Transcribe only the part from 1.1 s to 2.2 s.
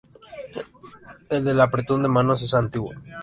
El del apretón de